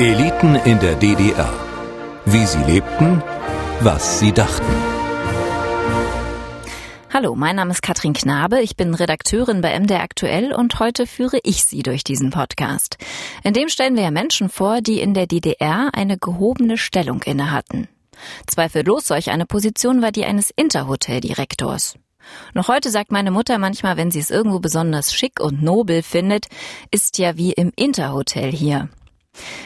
[0.00, 1.52] Eliten in der DDR.
[2.24, 3.20] Wie sie lebten,
[3.80, 4.72] was sie dachten.
[7.12, 11.40] Hallo, mein Name ist Katrin Knabe, ich bin Redakteurin bei MDR Aktuell und heute führe
[11.42, 12.96] ich Sie durch diesen Podcast.
[13.42, 17.88] In dem stellen wir Menschen vor, die in der DDR eine gehobene Stellung innehatten.
[18.46, 21.96] Zweifellos solch eine Position war die eines Interhoteldirektors.
[22.54, 26.46] Noch heute sagt meine Mutter manchmal, wenn sie es irgendwo besonders schick und nobel findet,
[26.92, 28.90] ist ja wie im Interhotel hier.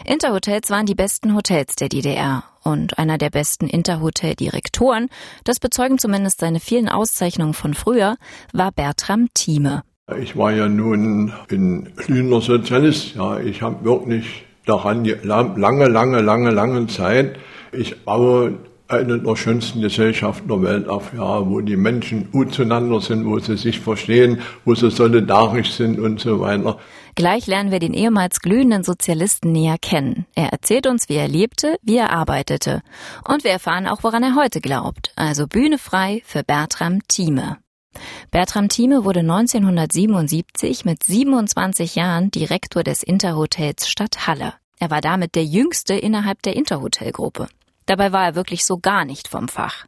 [0.05, 5.09] Interhotels waren die besten Hotels der DDR und einer der besten Interhotel-Direktoren,
[5.45, 8.17] das bezeugen zumindest seine vielen Auszeichnungen von früher,
[8.53, 9.83] war Bertram Thieme.
[10.21, 16.51] Ich war ja nun ein glühender Sozialist, ja, ich habe wirklich daran lange, lange, lange,
[16.51, 17.37] lange Zeit,
[17.73, 18.59] ich baue
[18.93, 23.39] eine der schönsten Gesellschaften der Welt auf, ja, wo die Menschen gut zueinander sind, wo
[23.39, 26.79] sie sich verstehen, wo sie solidarisch sind und so weiter.
[27.15, 30.27] Gleich lernen wir den ehemals glühenden Sozialisten näher kennen.
[30.35, 32.83] Er erzählt uns, wie er lebte, wie er arbeitete.
[33.29, 35.13] Und wir erfahren auch, woran er heute glaubt.
[35.15, 37.59] Also Bühne frei für Bertram Thieme.
[38.31, 44.55] Bertram Thieme wurde 1977 mit 27 Jahren Direktor des Interhotels Stadt Halle.
[44.79, 47.47] Er war damit der jüngste innerhalb der Interhotelgruppe.
[47.87, 49.85] Dabei war er wirklich so gar nicht vom Fach.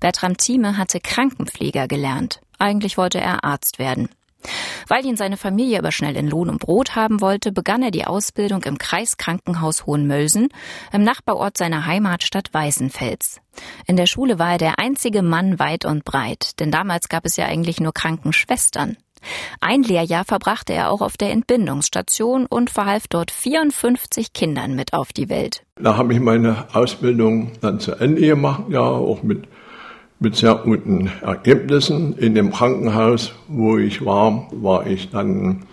[0.00, 2.40] Bertram Thieme hatte Krankenpfleger gelernt.
[2.58, 4.08] Eigentlich wollte er Arzt werden.
[4.86, 8.06] Weil ihn seine Familie aber schnell in Lohn und Brot haben wollte, begann er die
[8.06, 10.48] Ausbildung im Kreiskrankenhaus Hohenmölsen,
[10.92, 13.40] im Nachbarort seiner Heimatstadt Weißenfels.
[13.86, 17.36] In der Schule war er der einzige Mann weit und breit, denn damals gab es
[17.36, 18.96] ja eigentlich nur Krankenschwestern.
[19.60, 25.12] Ein Lehrjahr verbrachte er auch auf der Entbindungsstation und verhalf dort 54 Kindern mit auf
[25.12, 25.64] die Welt.
[25.76, 29.48] Da habe ich meine Ausbildung dann zu Ende gemacht, ja, auch mit
[30.20, 32.16] mit sehr guten Ergebnissen.
[32.18, 35.64] In dem Krankenhaus, wo ich war, war ich dann,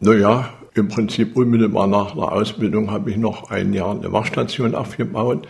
[0.00, 5.46] naja, im Prinzip unmittelbar nach der Ausbildung habe ich noch ein Jahr eine Wachstation aufgebaut,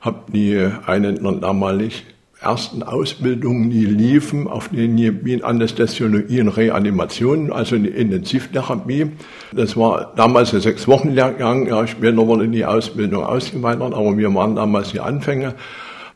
[0.00, 2.04] habe die einen und damalig
[2.40, 9.10] ersten Ausbildungen, die liefen auf den Gebiet Anästhesiologie und Reanimation, also eine Intensivtherapie.
[9.52, 14.32] Das war damals ein sechs Wochen Lehrgang, ja, später wurde die Ausbildung ausgeweitet, aber wir
[14.34, 15.54] waren damals die Anfänge.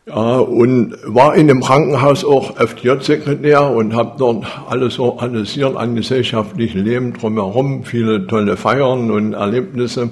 [0.05, 6.83] Ja, und war in dem Krankenhaus auch FDJ-Sekretär und habe dort alles organisiert an gesellschaftlichem
[6.83, 10.11] Leben drumherum, viele tolle Feiern und Erlebnisse.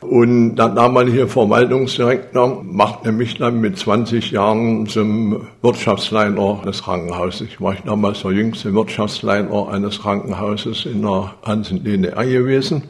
[0.00, 7.48] Und der damalige Verwaltungsdirektor machte mich dann mit 20 Jahren zum Wirtschaftsleiter des Krankenhauses.
[7.48, 12.84] Ich war damals der jüngste Wirtschaftsleiter eines Krankenhauses in der ganzen DDR gewesen.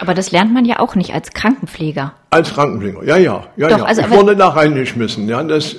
[0.00, 2.14] Aber das lernt man ja auch nicht als Krankenpfleger.
[2.30, 3.84] Als Krankenpfleger, ja, ja, ja, Doch, ja.
[3.84, 5.28] Also, ich wurde da reingeschmissen.
[5.28, 5.78] Ja, das äh,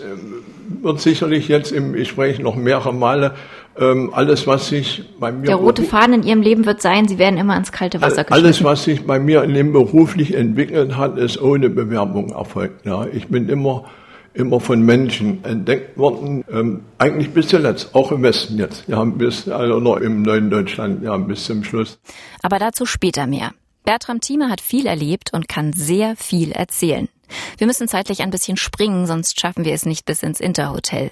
[0.81, 3.33] wird sicherlich jetzt im Gespräch noch mehrere Male
[3.79, 7.17] ähm, alles, was sich bei mir der rote Faden in Ihrem Leben wird sein, Sie
[7.17, 8.45] werden immer ins kalte Wasser geschmissen.
[8.45, 12.85] Alles, was sich bei mir in dem beruflich entwickelt hat, ist ohne Bewerbung erfolgt.
[12.85, 13.85] Ja, ich bin immer
[14.33, 19.49] immer von Menschen entdeckt worden, ähm, eigentlich bis zuletzt, auch im Westen jetzt, ja, bis
[19.49, 21.99] also noch im neuen Deutschland, ja, bis zum Schluss.
[22.41, 23.51] Aber dazu später mehr.
[23.83, 27.09] Bertram Thieme hat viel erlebt und kann sehr viel erzählen.
[27.57, 31.11] Wir müssen zeitlich ein bisschen springen, sonst schaffen wir es nicht bis ins Interhotel.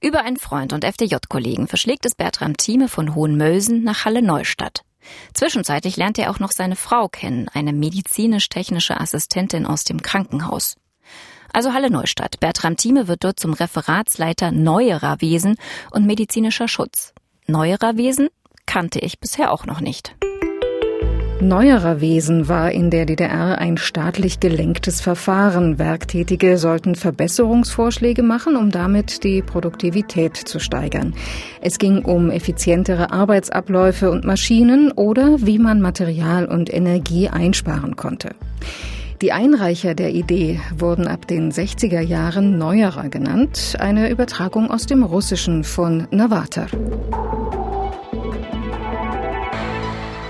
[0.00, 4.82] Über einen Freund und FDJ-Kollegen verschlägt es Bertram Thieme von Hohenmölsen nach Halle-Neustadt.
[5.32, 10.76] Zwischenzeitlich lernt er auch noch seine Frau kennen, eine medizinisch-technische Assistentin aus dem Krankenhaus.
[11.52, 12.38] Also Halle Neustadt.
[12.40, 15.56] Bertram Thieme wird dort zum Referatsleiter Neuerer Wesen
[15.90, 17.12] und medizinischer Schutz.
[17.46, 18.28] Neuerer Wesen
[18.66, 20.14] kannte ich bisher auch noch nicht.
[21.42, 25.78] Neuerer Wesen war in der DDR ein staatlich gelenktes Verfahren.
[25.78, 31.14] Werktätige sollten Verbesserungsvorschläge machen, um damit die Produktivität zu steigern.
[31.62, 38.34] Es ging um effizientere Arbeitsabläufe und Maschinen oder wie man Material und Energie einsparen konnte.
[39.22, 45.02] Die Einreicher der Idee wurden ab den 60er Jahren Neuerer genannt, eine Übertragung aus dem
[45.02, 46.68] Russischen von Navatar.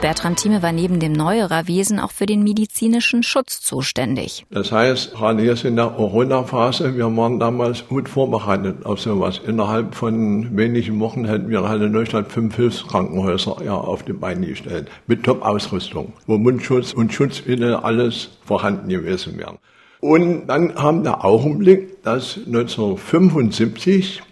[0.01, 4.47] Bertram Thieme war neben dem Neuerer Wesen auch für den medizinischen Schutz zuständig.
[4.49, 9.43] Das heißt, gerade jetzt in der Corona-Phase, wir waren damals gut vorbereitet auf sowas.
[9.47, 14.47] Innerhalb von wenigen Wochen hätten wir halt in Deutschland fünf Hilfskrankenhäuser ja, auf die Beine
[14.47, 14.89] gestellt.
[15.07, 19.59] Mit Top-Ausrüstung, wo Mundschutz und Schutzmittel alles vorhanden gewesen wären.
[20.01, 24.23] Und dann kam der Augenblick, dass 1975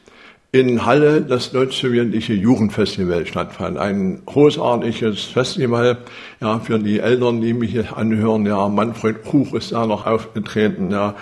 [0.51, 3.77] in Halle das deutsch-sowjetische Jugendfestival stattfand.
[3.77, 5.99] Ein großartiges Festival,
[6.41, 8.47] ja, für die Eltern, die mich hier anhören.
[8.47, 11.15] Ja, Manfred Kuch ist da noch aufgetreten, ja.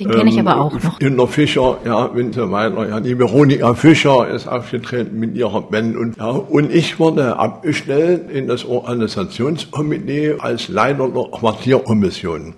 [0.00, 0.98] Den kenne ich aber auch noch.
[0.98, 2.88] Günter Fischer, ja, und so weiter.
[2.88, 8.30] Ja, die Veronika Fischer ist aufgetreten mit ihrer Band und, ja, und ich wurde abgestellt
[8.30, 12.54] in das Organisationskomitee als Leiter der Quartierkommission.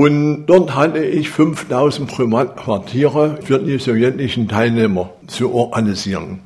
[0.00, 6.40] Und dort hatte ich 5000 Privatquartiere für die sowjetischen Teilnehmer zu organisieren.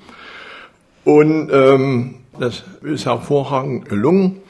[1.04, 4.40] Und ähm, das ist hervorragend gelungen.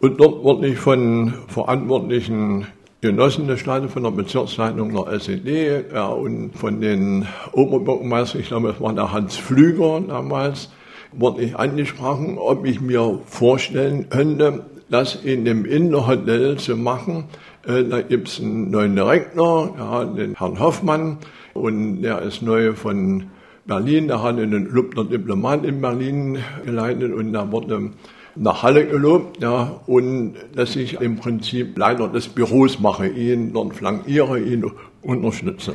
[0.00, 2.66] Und dort wurde ich von verantwortlichen
[3.00, 8.70] Genossen des Staates, von der Bezirksleitung der SED ja, und von den Oberbürgermeistern, ich glaube,
[8.70, 10.70] es war der Hans Flüger damals,
[11.12, 17.26] wurde ich angesprochen, ob ich mir vorstellen könnte, das in dem Innerhotel zu machen.
[17.66, 21.18] Äh, da gibt's einen neuen Direktor, ja, den Herrn Hoffmann,
[21.52, 23.24] und der ist neu von
[23.66, 27.90] Berlin, der hat einen Club Diplomat in Berlin geleitet und da wurde
[28.36, 33.74] nach Halle gelobt, ja, und dass ich im Prinzip Leiter des Büros mache, ihn dort
[33.74, 34.64] flankiere, ihn
[35.02, 35.74] unterstütze.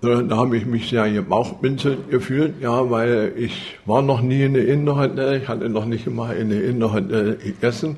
[0.00, 4.68] Da, habe ich mich sehr gebauchbinzelt gefühlt, ja, weil ich war noch nie in der
[4.68, 7.96] Innenhotel, ich hatte noch nicht mal in der Innenhotel gegessen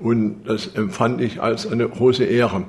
[0.00, 2.64] und das empfand ich als eine große Ehre.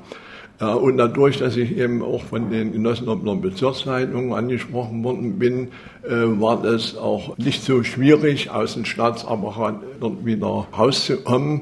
[0.59, 5.69] Und dadurch, dass ich eben auch von den Genossen der Bezirksleitung angesprochen worden bin,
[6.03, 11.61] äh, war das auch nicht so schwierig, aus dem Staatsapparat dort wieder rauszukommen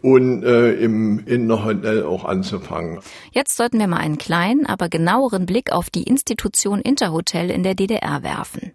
[0.00, 3.00] und äh, im Innerhotel auch anzufangen.
[3.32, 7.74] Jetzt sollten wir mal einen kleinen, aber genaueren Blick auf die Institution Interhotel in der
[7.74, 8.72] DDR werfen.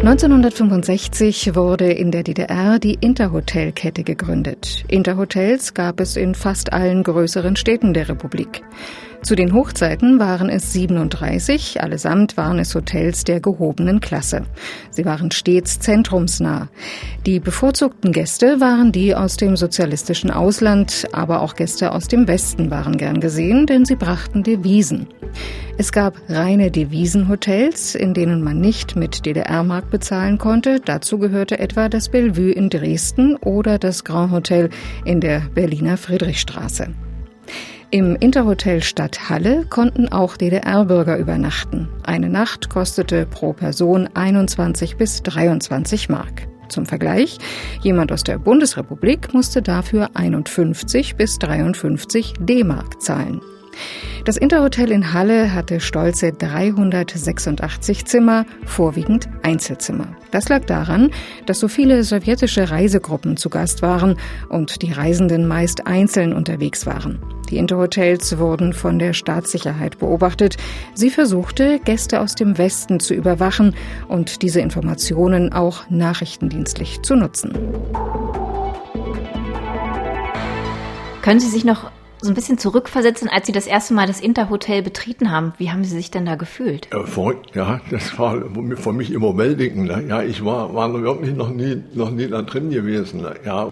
[0.00, 4.84] 1965 wurde in der DDR die Interhotelkette gegründet.
[4.86, 8.62] Interhotels gab es in fast allen größeren Städten der Republik.
[9.22, 14.42] Zu den Hochzeiten waren es 37, allesamt waren es Hotels der gehobenen Klasse.
[14.90, 16.68] Sie waren stets zentrumsnah.
[17.26, 22.70] Die bevorzugten Gäste waren die aus dem sozialistischen Ausland, aber auch Gäste aus dem Westen
[22.70, 25.08] waren gern gesehen, denn sie brachten Devisen.
[25.76, 30.80] Es gab reine Devisenhotels, in denen man nicht mit DDR-Mark bezahlen konnte.
[30.80, 34.70] Dazu gehörte etwa das Bellevue in Dresden oder das Grand Hotel
[35.04, 36.94] in der Berliner Friedrichstraße.
[37.90, 41.88] Im Interhotel Stadt Halle konnten auch DDR-Bürger übernachten.
[42.02, 46.48] Eine Nacht kostete pro Person 21 bis 23 Mark.
[46.68, 47.38] Zum Vergleich,
[47.80, 53.40] jemand aus der Bundesrepublik musste dafür 51 bis 53 D-Mark zahlen.
[54.24, 60.08] Das Interhotel in Halle hatte stolze 386 Zimmer, vorwiegend Einzelzimmer.
[60.30, 61.10] Das lag daran,
[61.46, 64.16] dass so viele sowjetische Reisegruppen zu Gast waren
[64.48, 67.18] und die Reisenden meist einzeln unterwegs waren.
[67.48, 70.58] Die Interhotels wurden von der Staatssicherheit beobachtet.
[70.94, 73.74] Sie versuchte, Gäste aus dem Westen zu überwachen
[74.08, 77.52] und diese Informationen auch nachrichtendienstlich zu nutzen.
[81.22, 81.90] Können Sie sich noch
[82.20, 85.52] so ein bisschen zurückversetzen, als Sie das erste Mal das Interhotel betreten haben.
[85.58, 86.88] Wie haben Sie sich denn da gefühlt?
[86.92, 87.80] Ja, verrückt, ja.
[87.90, 88.42] Das war
[88.76, 89.86] für mich überwältigend.
[89.88, 90.04] Ne?
[90.08, 93.22] Ja, ich war, war wirklich noch nie, noch nie da drin gewesen.
[93.22, 93.34] Ne?
[93.44, 93.70] Ja.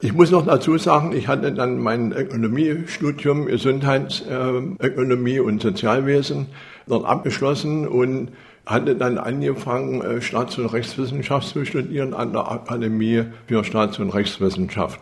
[0.00, 6.46] Ich muss noch dazu sagen, ich hatte dann mein Ökonomiestudium, Gesundheitsökonomie äh, und Sozialwesen
[6.86, 8.30] dort abgeschlossen und
[8.64, 14.10] hatte dann angefangen, äh, Staats- und Rechtswissenschaft zu studieren an der Akademie für Staats- und
[14.10, 15.00] Rechtswissenschaft.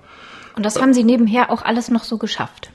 [0.56, 2.72] Und das haben Sie nebenher auch alles noch so geschafft?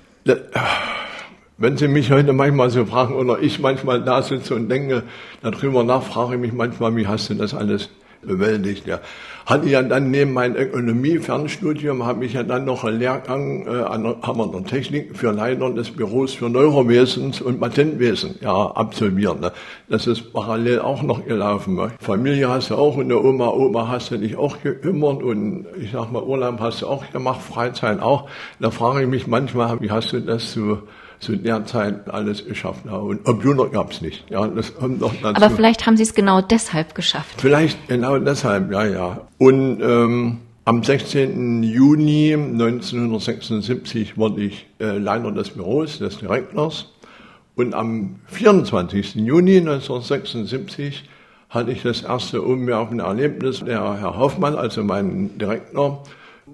[1.57, 5.03] Wenn Sie mich heute manchmal so fragen oder ich manchmal da sitze und denke
[5.41, 7.89] darüber nach, frage ich mich manchmal, wie hast du das alles
[8.25, 8.87] bewältigt?
[8.87, 8.99] Ja.
[9.45, 14.03] Hatte ja dann neben meinem Ökonomie-Fernstudium, habe ich ja dann noch einen Lehrgang äh, an
[14.03, 19.41] der Hammer der Technik für Leiter des Büros für Neurowesens und Patentwesen ja, absolviert.
[19.41, 19.51] Ne.
[19.89, 21.75] Das ist parallel auch noch gelaufen.
[21.75, 21.91] Ne.
[21.99, 25.91] Familie hast du auch und der Oma, Oma hast du dich auch gekümmert und ich
[25.91, 28.29] sag mal, Urlaub hast du auch gemacht, Freizeit auch.
[28.59, 30.79] Da frage ich mich manchmal, wie hast du das so
[31.23, 33.03] zu der Zeit alles geschafft habe.
[33.03, 34.29] Und Computer gab es nicht.
[34.29, 35.35] Ja, das kommt noch dazu.
[35.35, 37.35] Aber vielleicht haben Sie es genau deshalb geschafft.
[37.37, 39.21] Vielleicht genau deshalb, ja, ja.
[39.37, 41.63] Und ähm, am 16.
[41.63, 46.91] Juni 1976 wurde ich äh, Leiter des Büros, des Direktors.
[47.55, 49.15] Und am 24.
[49.15, 51.03] Juni 1976
[51.49, 53.63] hatte ich das erste umwerfende Erlebnis.
[53.63, 56.03] Der Herr Hoffmann, also mein Direktor,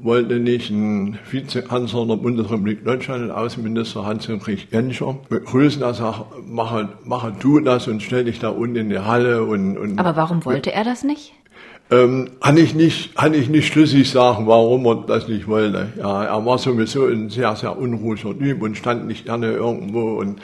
[0.02, 6.90] wollte nicht ein Vizekanzler der Bundesrepublik Deutschland, den Außenminister Hans-Henrich Genscher, begrüßen, er sagt, mache,
[7.04, 9.44] mache du das und stell dich da unten in die Halle.
[9.44, 11.34] Und, und Aber warum wollte er das nicht?
[11.92, 15.88] Ähm, kann ich nicht, kann ich nicht schlüssig sagen, warum er das nicht wollte.
[15.98, 20.40] Ja, er war sowieso ein sehr, sehr unruhiger Typ und stand nicht gerne irgendwo und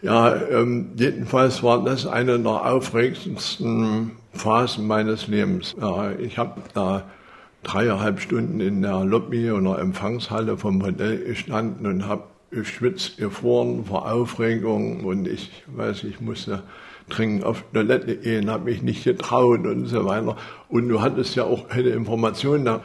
[0.00, 5.74] ja, ähm, jedenfalls war das eine der aufregendsten Phasen meines Lebens.
[5.80, 7.02] Ja, ich habe da
[7.68, 14.10] dreieinhalb Stunden in der Lobby oder Empfangshalle vom Hotel gestanden und habe geschwitzt, gefroren vor
[14.10, 16.62] Aufregung und ich weiß, ich musste
[17.10, 20.36] dringend auf Toilette gehen, habe mich nicht getraut und so weiter.
[20.68, 22.64] Und du hattest ja auch keine Informationen.
[22.64, 22.80] Da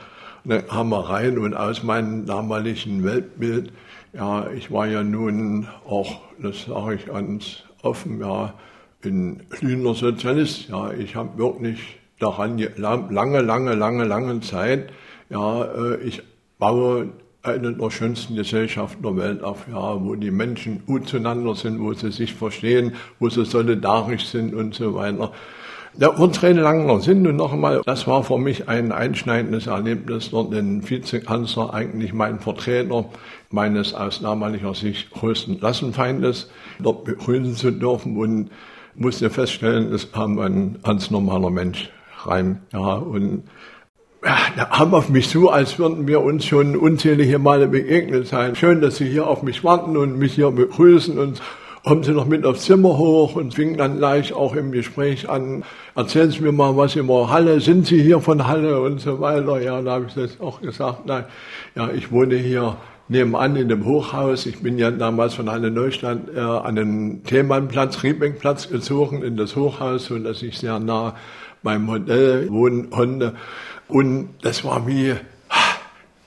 [0.46, 3.72] eine Hammereien und aus meinem damaligen Weltbild,
[4.12, 8.54] ja, ich war ja nun auch, das sage ich ganz offen, ja,
[9.06, 10.70] ein glühender Sozialist.
[10.70, 14.90] Ja, ich habe wirklich daran lange, lange, lange, lange Zeit,
[15.30, 16.22] ja, äh, ich
[16.60, 17.10] baue
[17.44, 21.94] eine der schönsten Gesellschaften der Welt auf, ja, wo die Menschen gut zueinander sind, wo
[21.94, 25.32] sie sich verstehen, wo sie solidarisch sind und so weiter.
[25.96, 30.54] Der Urteil langer Sinn und noch einmal, das war für mich ein einschneidendes Erlebnis, dort
[30.54, 33.06] den Vizekanzler, eigentlich mein Vertreter
[33.52, 38.50] meines aus damaliger Sicht größten Klassenfeindes, dort begrüßen zu dürfen und
[38.96, 41.92] musste feststellen, es kam ein ganz normaler Mensch
[42.28, 43.44] rein, ja, und
[44.24, 48.56] ja, da haben auf mich so, als würden wir uns schon unzählige Male begegnet sein.
[48.56, 51.42] Schön, dass Sie hier auf mich warten und mich hier begrüßen und
[51.84, 55.64] kommen Sie noch mit aufs Zimmer hoch und fingen dann gleich auch im Gespräch an,
[55.96, 59.62] erzählen Sie mir mal was über Halle, sind Sie hier von Halle und so weiter.
[59.62, 61.26] Ja, da habe ich das auch gesagt, nein,
[61.76, 62.78] ja, ich wohne hier
[63.10, 64.46] nebenan in dem Hochhaus.
[64.46, 69.58] Ich bin ja damals von Halle Neustadt äh, an den Themannplatz, Riebeckplatz gezogen in das
[69.58, 71.16] Hochhaus, so dass ich sehr nah
[71.64, 73.36] beim Hotel wohnen konnte.
[73.88, 75.16] Und das war wie,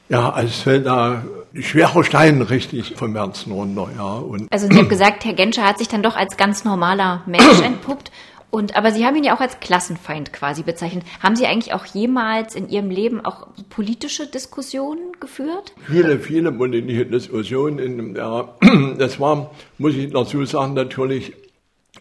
[0.08, 1.22] ja, als fällt da
[1.54, 4.14] schwerer Stein richtig vom Herzen runter, ja.
[4.14, 7.60] Und also Sie haben gesagt, Herr Genscher hat sich dann doch als ganz normaler Mensch
[7.64, 8.10] entpuppt.
[8.50, 11.04] Und, aber Sie haben ihn ja auch als Klassenfeind quasi bezeichnet.
[11.22, 15.74] Haben Sie eigentlich auch jemals in Ihrem Leben auch politische Diskussionen geführt?
[15.86, 18.14] Viele, viele politische Diskussionen.
[18.14, 18.54] ja,
[18.98, 21.32] das war, muss ich dazu sagen, natürlich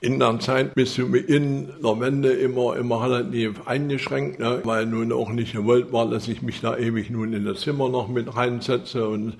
[0.05, 5.11] in der Zeit bis zum Beginn der Wende immer, immer relativ eingeschränkt, ne, weil nun
[5.11, 8.35] auch nicht gewollt war, dass ich mich da ewig nun in das Zimmer noch mit
[8.35, 9.37] reinsetze und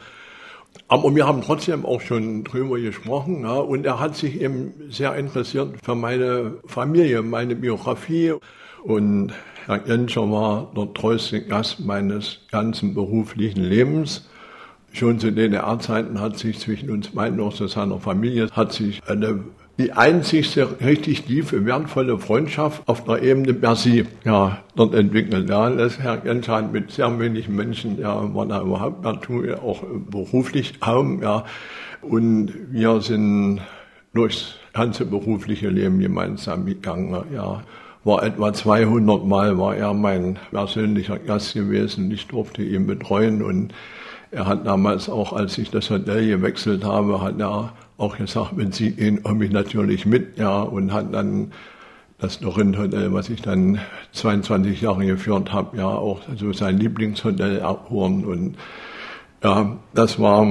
[0.87, 5.15] aber wir haben trotzdem auch schon drüber gesprochen ja, und er hat sich eben sehr
[5.15, 8.33] interessiert für meine Familie, meine Biografie
[8.83, 9.33] und
[9.67, 14.29] Herr Genscher war der treueste Gast meines ganzen beruflichen Lebens.
[14.93, 19.43] Schon zu DDR-Zeiten hat sich zwischen uns beiden, auch zu seiner Familie, hat sich eine
[19.77, 25.49] die einzigste richtig tiefe, wertvolle Freundschaft auf der Ebene Bercy ja, dort entwickelt.
[25.49, 30.79] Ja, das Herr Genscher mit sehr wenigen Menschen, ja, war da überhaupt Natur, auch beruflich
[30.79, 31.43] kaum, ja.
[32.01, 33.61] Und wir sind
[34.13, 37.61] durchs ganze berufliche Leben gemeinsam gegangen, ja.
[38.05, 42.11] War etwa 200 Mal war er mein persönlicher Gast gewesen.
[42.11, 43.73] Ich durfte ihn betreuen und
[44.29, 48.71] er hat damals auch, als ich das Hotel gewechselt habe, hat er auch gesagt, wenn
[48.71, 51.51] Sie gehen, komme ich natürlich mit, ja, und hat dann
[52.17, 53.79] das Dorint-Hotel, was ich dann
[54.13, 58.55] 22 Jahre geführt habe, ja, auch so sein Lieblingshotel abholen und
[59.43, 60.47] ja, das war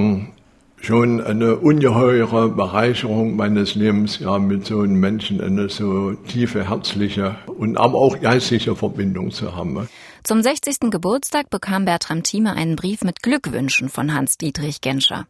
[0.85, 7.37] schon eine ungeheure Bereicherung meines Lebens, ja, mit so einem Menschen eine so tiefe, herzliche
[7.47, 9.89] und aber auch geistige Verbindung zu haben.
[10.23, 10.91] Zum 60.
[10.91, 15.27] Geburtstag bekam Bertram Thieme einen Brief mit Glückwünschen von Hans-Dietrich Genscher.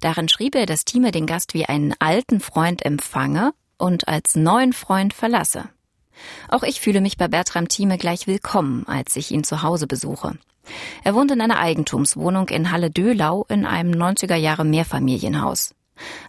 [0.00, 4.72] Darin schrieb er, dass Thieme den Gast wie einen alten Freund empfange und als neuen
[4.72, 5.68] Freund verlasse.
[6.48, 10.38] Auch ich fühle mich bei Bertram Thieme gleich willkommen, als ich ihn zu Hause besuche.
[11.04, 15.74] Er wohnt in einer Eigentumswohnung in Halle-Dölau in einem 90er Jahre Mehrfamilienhaus.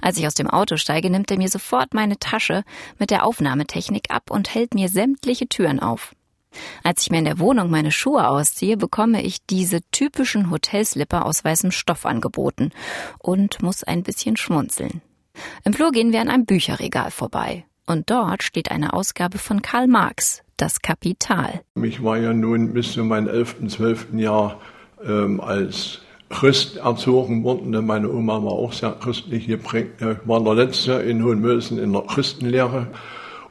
[0.01, 2.63] Als ich aus dem Auto steige, nimmt er mir sofort meine Tasche
[2.99, 6.13] mit der Aufnahmetechnik ab und hält mir sämtliche Türen auf.
[6.83, 11.43] Als ich mir in der Wohnung meine Schuhe ausziehe, bekomme ich diese typischen Hotelslipper aus
[11.43, 12.71] weißem Stoff angeboten
[13.19, 15.01] und muss ein bisschen schmunzeln.
[15.63, 17.65] Im Flur gehen wir an einem Bücherregal vorbei.
[17.85, 21.61] Und dort steht eine Ausgabe von Karl Marx, Das Kapital.
[21.81, 24.07] Ich war ja nun bis zu meinem 11., 12.
[24.13, 24.59] Jahr
[25.05, 27.85] ähm, als Christ erzogen worden.
[27.85, 30.01] Meine Oma war auch sehr christlich geprägt.
[30.01, 32.87] Ich war der Letzte in Hohenmösen in der Christenlehre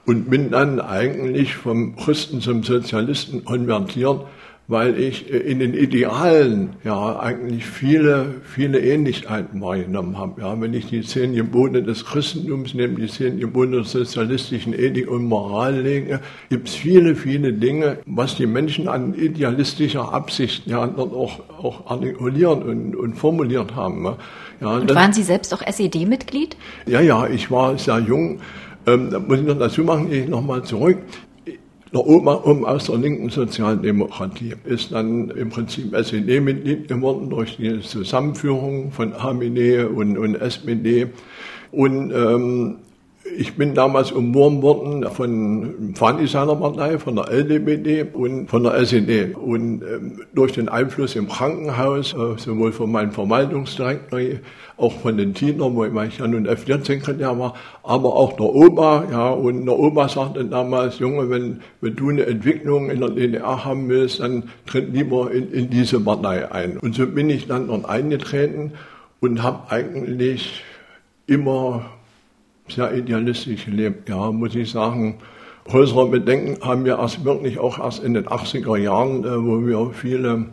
[0.07, 4.21] und bin dann eigentlich vom Christen zum Sozialisten konvertiert,
[4.69, 10.41] weil ich äh, in den Idealen ja eigentlich viele, viele Ähnlichkeiten wahrgenommen habe.
[10.41, 15.09] Ja, wenn ich die zehn Gebote des Christentums nehme, die zehn Gebote der sozialistischen Ethik
[15.11, 16.21] und Moral lege,
[16.51, 21.91] gibt es viele, viele Dinge, was die Menschen an idealistischer Absicht ja dort auch, auch
[21.91, 24.17] artikuliert und, und formuliert haben.
[24.61, 26.57] Ja, und waren Sie selbst auch SED-Mitglied?
[26.87, 28.41] Ja, ja, ich war sehr jung.
[28.87, 30.99] Ähm, da muss ich noch dazu machen, ich nochmal zurück.
[31.93, 37.81] Der Oma um aus der linken Sozialdemokratie ist dann im Prinzip SED-Mitglied geworden durch die
[37.81, 41.09] Zusammenführung von HMD und, und SPD.
[41.73, 42.77] Und ähm,
[43.37, 49.35] ich bin damals umworben worden von Fahnendesignerpartei, von der LDBD und von der SED.
[49.35, 54.21] Und ähm, durch den Einfluss im Krankenhaus, äh, sowohl von meinem Verwaltungsdirektor,
[54.77, 59.31] auch von den Dienern, wo ich ja nun F4-Sekretär war, aber auch der Opa, ja,
[59.31, 63.89] und der Opa sagte damals, Junge, wenn, wenn du eine Entwicklung in der DDR haben
[63.89, 66.79] willst, dann tritt lieber in, in diese Partei ein.
[66.79, 68.73] Und so bin ich dann dort eingetreten
[69.21, 70.63] und habe eigentlich
[71.27, 71.87] immer
[72.69, 74.09] sehr idealistisch gelebt.
[74.09, 75.19] Ja, muss ich sagen.
[75.65, 79.91] Größere Bedenken haben wir erst wirklich auch erst in den 80er Jahren, äh, wo wir
[79.93, 80.47] viele,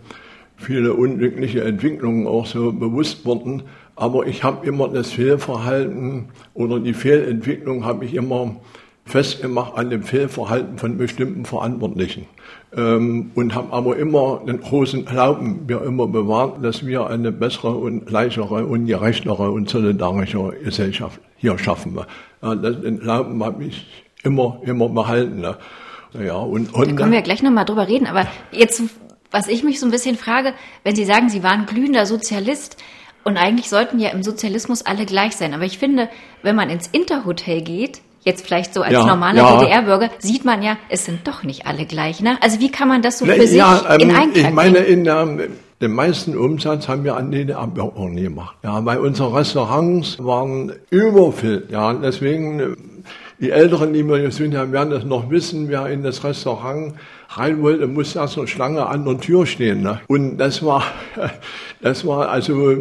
[0.57, 3.63] viele unglückliche Entwicklungen auch so bewusst wurden.
[3.95, 8.55] Aber ich habe immer das Fehlverhalten oder die Fehlentwicklung habe ich immer
[9.05, 12.25] festgemacht an dem Fehlverhalten von bestimmten Verantwortlichen.
[12.75, 17.75] Ähm, und haben aber immer den großen Glauben mir immer bewahrt, dass wir eine bessere
[17.75, 22.07] und gleichere und gerechtere und solidarische Gesellschaft hier schaffen wir.
[22.41, 23.85] Ja, den Glauben habe ich
[24.23, 25.41] immer, immer behalten.
[25.41, 25.57] Ne?
[26.25, 28.81] Ja, und, und da können wir gleich nochmal drüber reden, aber jetzt,
[29.29, 30.53] was ich mich so ein bisschen frage,
[30.83, 32.77] wenn Sie sagen, Sie waren glühender Sozialist,
[33.23, 35.53] und eigentlich sollten ja im Sozialismus alle gleich sein.
[35.53, 36.09] Aber ich finde,
[36.41, 39.59] wenn man ins Interhotel geht, jetzt vielleicht so als ja, normaler ja.
[39.59, 42.21] DDR-Bürger, sieht man ja, es sind doch nicht alle gleich.
[42.21, 42.37] Ne?
[42.41, 45.03] Also wie kann man das so für ja, sich ähm, in Einklang Ich meine, in
[45.03, 45.27] der,
[45.81, 48.55] den meisten Umsatz haben wir an DDR-Bürgern gemacht.
[48.63, 51.71] Ja, weil unsere Restaurants waren überfüllt.
[51.71, 52.67] Ja, deswegen, äh,
[53.39, 56.93] die Älteren, die wir sind, werden das noch wissen, wer in das Restaurant
[57.29, 59.81] rein wollte, musste erst eine Schlange an der Tür stehen.
[59.81, 59.99] Ne?
[60.07, 60.83] Und das war,
[61.81, 62.77] das war also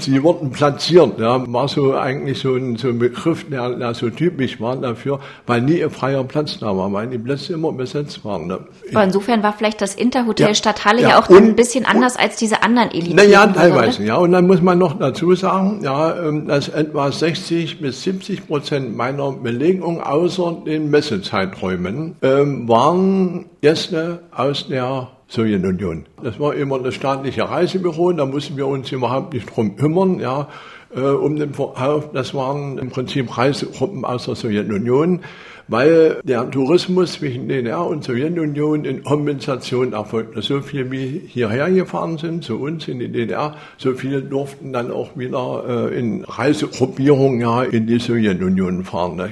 [0.00, 1.18] sie wurden platziert.
[1.18, 5.20] Ja, war so eigentlich so ein, so ein Begriff, der, der so typisch war dafür,
[5.46, 8.46] weil nie ein freier Platz da war, weil die Plätze immer besetzt waren.
[8.46, 8.58] Ne.
[8.90, 12.16] Aber insofern war vielleicht das Interhotel ja, Stadthalle ja, ja auch und, ein bisschen anders
[12.16, 13.16] und, als diese anderen Eliten.
[13.16, 14.08] Naja, teilweise, oder?
[14.08, 14.16] ja.
[14.16, 18.96] Und dann muss man noch dazu sagen, ja, ähm, dass etwa 60 bis 70 Prozent
[18.96, 26.06] meiner Belegung außer den Messezeiträumen ähm, waren Gäste aus der Sowjetunion.
[26.22, 30.48] Das war immer das staatliche Reisebüro, da mussten wir uns überhaupt nicht drum kümmern, ja,
[30.94, 32.12] äh, um den Verkauf.
[32.12, 35.20] Das waren im Prinzip Reisegruppen aus der Sowjetunion,
[35.66, 40.42] weil der Tourismus zwischen DDR und Sowjetunion in Kompensation erfolgte.
[40.42, 44.92] So viel wie hierher gefahren sind, zu uns in die DDR, so viele durften dann
[44.92, 49.16] auch wieder äh, in Reisegruppierungen ja, in die Sowjetunion fahren.
[49.16, 49.30] Ne.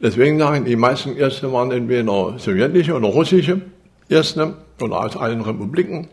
[0.00, 3.60] Deswegen sagen die meisten Gäste waren entweder sowjetische oder russische
[4.08, 6.08] Gäste oder aus allen Republiken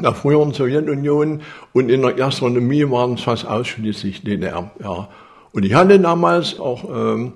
[0.00, 4.70] der früheren Sowjetunion und in der Gastronomie waren es fast ausschließlich DDR.
[4.82, 5.08] Ja.
[5.52, 7.34] Und ich hatte damals auch, ähm,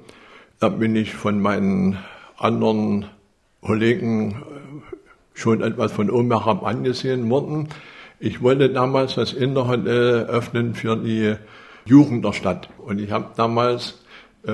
[0.58, 1.98] da bin ich von meinen
[2.38, 3.06] anderen
[3.60, 4.34] Kollegen äh,
[5.34, 7.68] schon etwas von oben herab angesehen worden.
[8.18, 11.34] Ich wollte damals das Interhotel öffnen für die
[11.84, 12.70] Jugend der Stadt.
[12.78, 14.05] Und ich habe damals äh,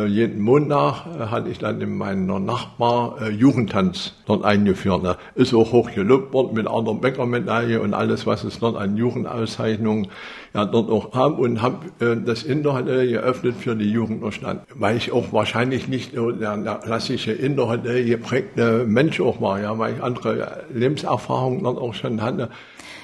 [0.06, 5.18] jeden Montag äh, hatte ich dann in meiner Nachbar äh, Jugendtanz dort eingeführt.
[5.34, 10.08] Ist auch hoch gelobt worden mit einer Bäckermedaille und alles, was es dort an Jugendauszeichnungen
[10.54, 14.66] ja dort auch haben und habe äh, das Interhotel geöffnet für die Jugend der Stadt.
[14.74, 19.94] Weil ich auch wahrscheinlich nicht der, der klassische Interhotel geprägte Mensch auch war, ja, weil
[19.94, 22.48] ich andere Lebenserfahrungen dort auch schon hatte.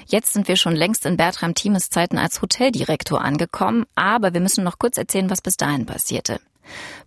[0.07, 4.63] Jetzt sind wir schon längst in Bertram Thiemes Zeiten als Hoteldirektor angekommen, aber wir müssen
[4.63, 6.39] noch kurz erzählen, was bis dahin passierte.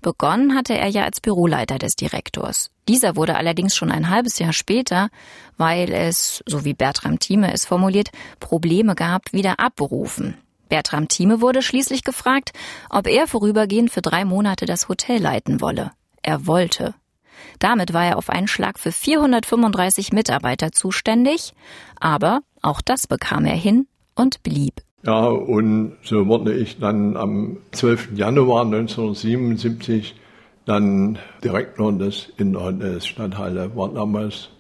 [0.01, 2.71] Begonnen hatte er ja als Büroleiter des Direktors.
[2.89, 5.09] Dieser wurde allerdings schon ein halbes Jahr später,
[5.57, 10.37] weil es, so wie Bertram Thieme es formuliert, Probleme gab, wieder abberufen.
[10.69, 12.53] Bertram Thieme wurde schließlich gefragt,
[12.89, 15.93] ob er vorübergehend für drei Monate das Hotel leiten wolle.
[16.23, 16.95] Er wollte.
[17.59, 21.53] Damit war er auf einen Schlag für 435 Mitarbeiter zuständig,
[22.01, 24.81] aber auch das bekam er hin und blieb.
[25.05, 28.11] Ja, und so wurde ich dann am 12.
[28.15, 30.15] Januar 1977
[30.65, 33.75] dann Direktor des Interhotels Stadthalle.
[33.75, 34.51] War damals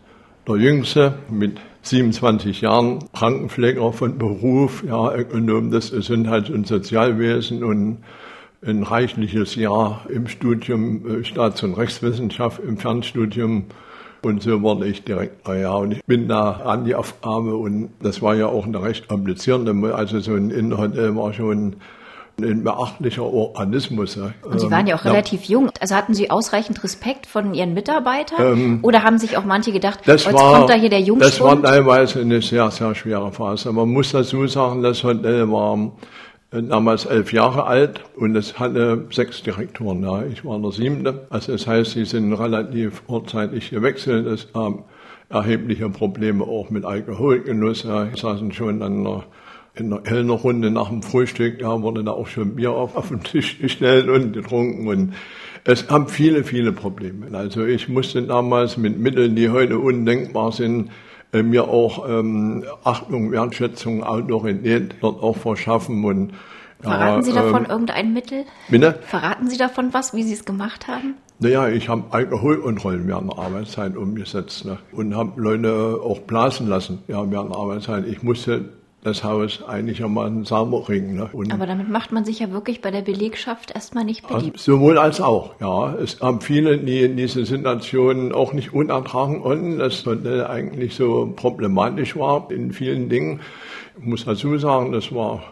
[0.48, 7.98] der Jüngste mit 27 Jahren, Krankenpfleger von Beruf, ja, Ökonom des Gesundheits- und Sozialwesen und
[8.64, 13.66] ein reichliches Jahr im Studium äh, Staats- und Rechtswissenschaft, im Fernstudium
[14.22, 15.74] und so wurde ich Direktor, ja.
[15.74, 19.94] Und ich bin da an die Aufgabe und das war ja auch eine recht komplizierende,
[19.94, 21.76] also so ein Inhalt war schon
[22.40, 24.16] ein beachtlicher Organismus.
[24.16, 25.70] Und Sie waren ja auch ähm, relativ jung.
[25.80, 28.58] Also hatten Sie ausreichend Respekt von Ihren Mitarbeitern?
[28.58, 31.32] Ähm, oder haben sich auch manche gedacht, das jetzt war, kommt da hier der Jungspund?
[31.32, 33.72] Das war teilweise eine sehr, sehr schwere Phase.
[33.72, 35.92] Man muss dazu sagen, das Hotel war
[36.52, 40.02] damals elf Jahre alt und es hatte sechs Direktoren.
[40.02, 40.24] Ja.
[40.24, 41.26] Ich war der siebte.
[41.30, 44.26] Also das heißt, sie sind relativ vorzeitig gewechselt.
[44.26, 44.84] Es gab
[45.30, 47.84] erhebliche Probleme auch mit Alkoholgenuss.
[47.84, 48.06] Ja.
[48.06, 49.24] Sie saßen schon an der
[49.74, 53.22] in der Kellnerrunde nach dem Frühstück, ja, wurde da auch schon Bier auf, auf den
[53.22, 55.14] Tisch gestellt und getrunken und
[55.64, 57.26] es haben viele, viele Probleme.
[57.32, 60.90] Also ich musste damals mit Mitteln, die heute undenkbar sind,
[61.32, 66.32] äh, mir auch ähm, Achtung, Wertschätzung, Autorität dort auch verschaffen und
[66.80, 68.44] Verraten ja, Sie davon ähm, irgendein Mittel?
[68.68, 68.98] Bitte?
[69.06, 71.14] Verraten Sie davon was, wie Sie es gemacht haben?
[71.38, 74.78] Naja, ich habe Alkoholkontrollen während der Arbeitszeit umgesetzt ne?
[74.92, 78.06] und habe Leute auch blasen lassen ja, während der Arbeitszeit.
[78.06, 78.68] Ich musste
[79.04, 81.16] das Haus einigermaßen sauber kriegen.
[81.16, 81.28] Ne?
[81.32, 84.60] Und Aber damit macht man sich ja wirklich bei der Belegschaft erstmal nicht beliebt.
[84.60, 85.94] Sowohl als auch, ja.
[85.94, 91.32] Es haben viele, die in diese Situation auch nicht unertragen konnten, dass das eigentlich so
[91.34, 93.40] problematisch war in vielen Dingen.
[93.98, 95.42] Ich muss dazu sagen, das war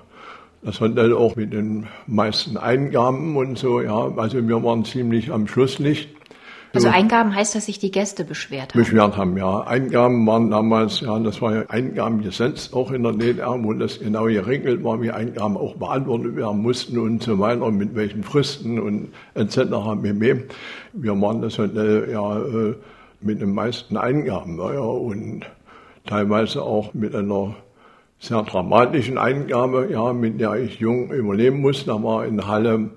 [0.63, 4.13] das Hotel auch mit den meisten Eingaben und so, ja.
[4.17, 6.20] Also wir waren ziemlich am Schlusslicht.
[6.73, 8.81] Also Eingaben heißt, dass sich die Gäste beschwert haben?
[8.81, 9.61] Beschwert haben, ja.
[9.63, 14.25] Eingaben waren damals, ja, das war ja Eingabengesetz auch in der DDR, wo das genau
[14.27, 19.09] geregelt war, wie Eingaben auch beantwortet werden mussten und so weiter, mit welchen Fristen und
[19.35, 19.59] etc.
[20.01, 20.45] bb.
[20.93, 22.75] Wir waren das Hotel ja äh,
[23.21, 25.47] mit den meisten Eingaben, ja, und
[26.07, 27.55] teilweise auch mit einer
[28.21, 31.87] sehr dramatischen Eingabe, ja, mit der ich jung überleben musste.
[31.87, 32.91] Da war in Halle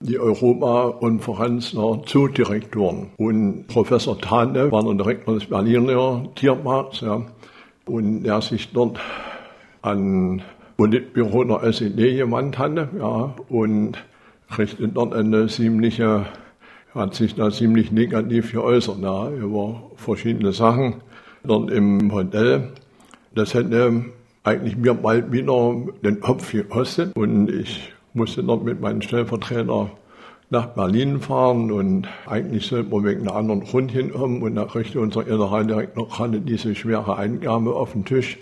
[0.00, 3.10] die Europakonferenz der Zoodirektoren.
[3.16, 7.22] Und Professor Tane war der Direktor des Berliner Tierparks, ja,
[7.86, 8.98] und der sich dort
[9.82, 10.42] an
[10.76, 13.98] Politbüro der SED gewandt hatte, ja, und
[14.50, 16.26] kriegte dort eine ziemliche,
[16.94, 21.02] hat sich da ziemlich negativ geäußert, ja, über verschiedene Sachen
[21.42, 22.72] dort im Hotel.
[23.34, 24.04] Das hätte
[24.44, 29.90] eigentlich mir bald wieder den Kopf gekostet und ich musste dort mit meinem Stellvertreter
[30.50, 35.00] nach Berlin fahren und eigentlich sollten wir wegen einem anderen Grund hinkommen und da kriegte
[35.00, 38.38] unser Generaldirektor gerade diese schwere Eingabe auf den Tisch.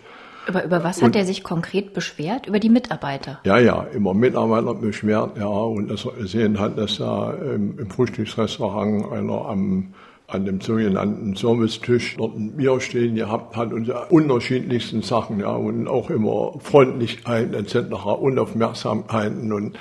[0.48, 2.46] Aber über was und, hat er sich konkret beschwert?
[2.46, 3.40] Über die Mitarbeiter?
[3.44, 7.90] Ja, ja, immer Mitarbeiter beschwert, ja, und dass er gesehen hat, dass da im, im
[7.90, 9.92] Frühstücksrestaurant einer am
[10.28, 15.86] an dem sogenannten Servicetisch dort ein Bier stehen gehabt hat und unterschiedlichsten Sachen, ja, und
[15.86, 19.78] auch immer Freundlichkeit etc., Unaufmerksamkeiten und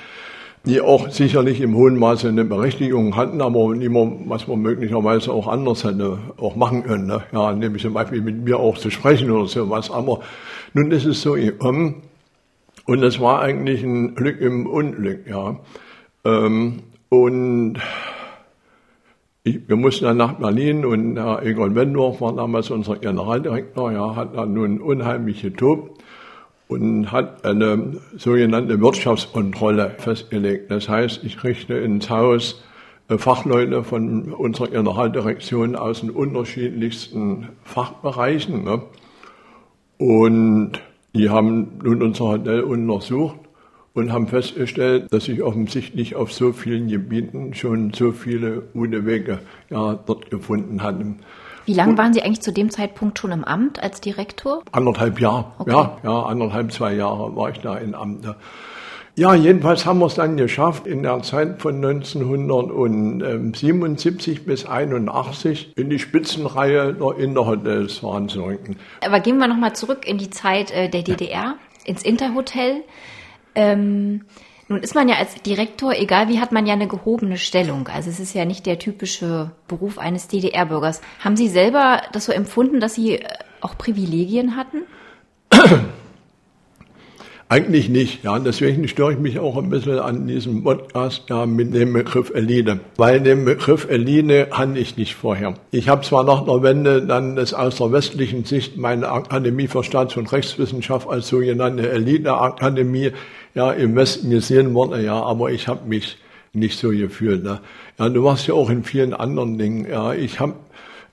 [0.65, 5.47] die auch sicherlich im hohen Maße eine Berechtigung hatten, aber immer, was man möglicherweise auch
[5.47, 7.23] anders hätte auch machen können, ne?
[7.31, 10.21] ja, nämlich zum Beispiel mit mir auch zu sprechen oder sowas, aber
[10.73, 12.01] nun ist es so gekommen
[12.85, 15.59] und es war eigentlich ein Glück im Unglück, ja,
[16.23, 17.79] ähm, und
[19.45, 24.15] ich, wir mussten dann nach Berlin und Herr Egon Wendorf war damals unser Generaldirektor, ja,
[24.15, 26.01] hat dann nun unheimlich getobt
[26.67, 30.71] und hat eine sogenannte Wirtschaftskontrolle festgelegt.
[30.71, 32.63] Das heißt, ich richte ins Haus
[33.07, 38.63] äh, Fachleute von unserer Generaldirektion aus den unterschiedlichsten Fachbereichen.
[38.63, 38.81] Ne?
[39.99, 40.71] Und
[41.13, 43.44] die haben nun unser Hotel untersucht
[43.95, 49.39] und haben festgestellt, dass sich offensichtlich auf so vielen Gebieten schon so viele gute Wege
[49.71, 51.21] ja, dort gefunden hatten.
[51.65, 54.61] Wie lange waren Sie eigentlich zu dem Zeitpunkt schon im Amt als Direktor?
[54.71, 55.71] Anderthalb Jahre, okay.
[55.71, 58.27] ja, ja, anderthalb, zwei Jahre war ich da im Amt.
[59.17, 65.89] Ja, jedenfalls haben wir es dann geschafft, in der Zeit von 1977 bis 81 in
[65.89, 68.75] die Spitzenreihe der Interhotels voranzurücken.
[68.99, 71.55] Aber gehen wir nochmal zurück in die Zeit äh, der DDR,
[71.85, 72.83] ins Interhotel.
[73.55, 74.21] Ähm,
[74.67, 77.87] nun ist man ja als Direktor, egal wie, hat man ja eine gehobene Stellung.
[77.87, 81.01] Also es ist ja nicht der typische Beruf eines DDR-Bürgers.
[81.19, 83.27] Haben Sie selber das so empfunden, dass Sie äh,
[83.61, 84.81] auch Privilegien hatten?
[87.47, 88.39] Eigentlich nicht, ja.
[88.39, 92.79] Deswegen störe ich mich auch ein bisschen an diesem Podcast ja, mit dem Begriff Elite.
[92.97, 95.53] Weil den Begriff Elite hatte ich nicht vorher.
[95.69, 99.83] Ich habe zwar nach der Wende dann das aus der westlichen Sicht meine Akademie für
[99.83, 103.11] Staats- und Rechtswissenschaft als sogenannte Elite-Akademie
[103.55, 106.17] ja im Westen gesehen worden, ja, aber ich habe mich
[106.53, 107.43] nicht so gefühlt.
[107.43, 107.59] Ne?
[107.97, 109.87] Ja, du warst ja auch in vielen anderen Dingen.
[109.89, 110.53] Ja, ich habe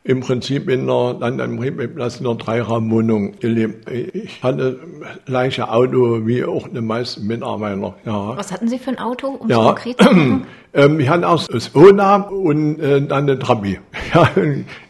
[0.04, 1.58] im Prinzip in einer, dann am
[1.94, 3.88] Platz in einer Dreiraumwohnung gelebt.
[3.90, 4.80] Ich hatte
[5.26, 7.94] gleiche Auto wie auch die meisten Mitarbeiter.
[8.04, 8.36] Ja.
[8.36, 9.58] Was hatten Sie für ein Auto, um ja.
[9.58, 10.46] konkret zu machen?
[10.74, 13.78] Ähm, ich hatte erst das Ona und äh, dann eine Trabi.
[14.14, 14.30] Ja,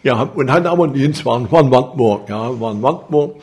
[0.04, 3.34] ja, und hatte aber einen Dienstwagen, war ein Wartburg, ja, war ein Wartburg.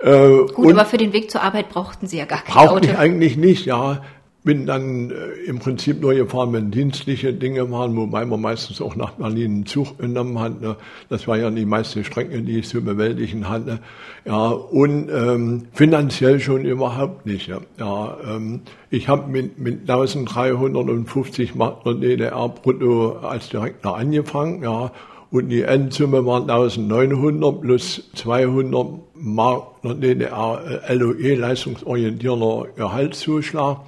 [0.00, 2.72] Äh, Gut, aber für den Weg zur Arbeit brauchten Sie ja gar kein Auto.
[2.74, 4.00] Brauchte ich eigentlich nicht, ja
[4.42, 5.14] bin dann äh,
[5.46, 9.66] im Prinzip nur gefahren, wenn dienstliche Dinge waren, wobei man meistens auch nach Berlin einen
[9.66, 10.60] Zug genommen hat.
[10.60, 10.76] Ne?
[11.08, 13.80] Das war ja die meiste Strecke, die ich zu bewältigen hatte.
[14.24, 17.48] Ja, und ähm, finanziell schon überhaupt nicht.
[17.48, 24.62] Ja, ja ähm, ich habe mit, mit 1350 Mark DDR brutto als Direktor angefangen.
[24.62, 24.90] Ja,
[25.30, 33.78] Und die Endsumme waren 1900 plus 200 Mark der DDR LOE, leistungsorientierender Gehaltszuschlag.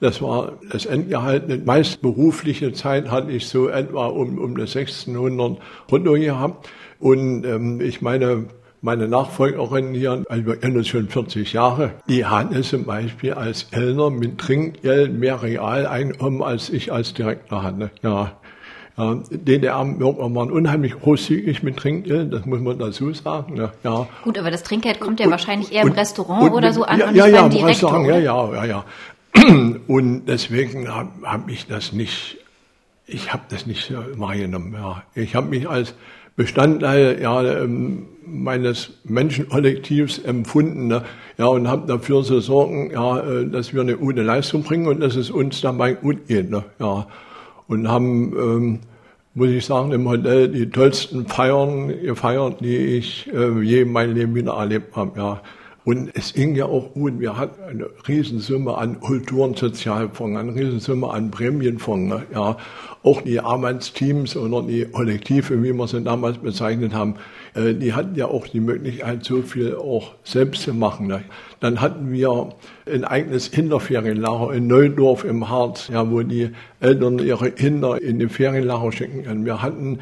[0.00, 1.50] Das war das Endgehalt.
[1.50, 5.58] Die meist berufliche Zeit hatte ich so etwa um, um das 1600
[5.90, 6.68] runter gehabt.
[6.98, 8.46] Und ähm, ich meine,
[8.80, 13.70] meine Nachfolgerin hier, also wir kennen uns schon 40 Jahre, die hatte zum Beispiel als
[13.70, 17.90] Kellner mit Trinkgeld mehr Realeinkommen als ich als Direktor hatte.
[18.02, 18.38] Ja.
[18.96, 23.56] DDR-Bürger waren unheimlich großzügig mit Trinkgeld, das muss man dazu sagen.
[23.56, 24.08] Ja, ja.
[24.24, 26.84] Gut, aber das Trinkgeld kommt ja und, wahrscheinlich eher im und, Restaurant und, oder so
[26.84, 28.84] an ja, und ja, ja, beim Direktor, Restaurant, ja, ja, ja, ja.
[29.86, 32.38] Und deswegen habe hab ich das nicht,
[33.06, 34.72] ich habe das nicht wahrgenommen.
[34.72, 35.02] Ja.
[35.14, 35.94] Ich habe mich als
[36.36, 41.02] Bestandteil ja, ähm, meines Menschenkollektivs empfunden ne?
[41.38, 45.00] ja, und habe dafür zu sorgen, ja, äh, dass wir eine gute Leistung bringen und
[45.00, 46.50] dass es uns dabei gut geht.
[46.50, 46.64] Ne?
[46.78, 47.06] Ja.
[47.68, 48.78] Und haben, ähm,
[49.34, 54.14] muss ich sagen, im Hotel die tollsten Feiern gefeiert, die ich äh, je in meinem
[54.14, 55.18] Leben wieder erlebt habe.
[55.18, 55.42] Ja.
[55.86, 57.20] Und es ging ja auch gut.
[57.20, 62.12] Wir hatten eine Riesensumme an Kultur- und Sozialfonds, eine Riesensumme an Prämienfonds.
[62.12, 62.26] Ne?
[62.34, 62.56] Ja,
[63.04, 67.14] auch die Arbeitsteams oder die Kollektive, wie wir sie damals bezeichnet haben,
[67.54, 71.06] äh, die hatten ja auch die Möglichkeit, so viel auch selbst zu machen.
[71.06, 71.22] Ne?
[71.60, 72.48] Dann hatten wir
[72.92, 78.28] ein eigenes Kinderferienlager in Neudorf im Harz, ja, wo die Eltern ihre Kinder in die
[78.28, 79.44] Ferienlager schicken können.
[79.44, 80.00] Wir hatten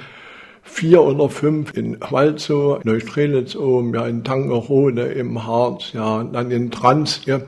[0.65, 6.71] vier oder fünf in Walzow, Neustrelitz oben, ja, in Tangerode im Harz, ja, dann in
[6.71, 7.41] Trans, ja,